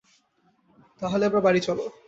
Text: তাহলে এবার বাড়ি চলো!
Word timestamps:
তাহলে 1.01 1.23
এবার 1.25 1.41
বাড়ি 1.47 1.61
চলো! 1.67 1.83